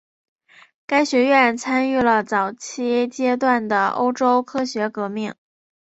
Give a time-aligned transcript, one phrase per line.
[0.87, 5.35] 该学院参与了早期阶段的欧洲科学革命。